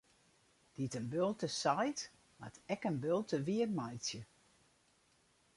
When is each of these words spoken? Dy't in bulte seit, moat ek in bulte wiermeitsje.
Dy't 0.75 0.97
in 0.99 1.07
bulte 1.13 1.47
seit, 1.61 1.99
moat 2.39 2.55
ek 2.73 2.81
in 2.89 2.97
bulte 3.03 3.37
wiermeitsje. 3.47 4.21